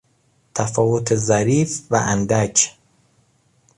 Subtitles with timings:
[0.55, 2.69] تفاوت ظریف و اندک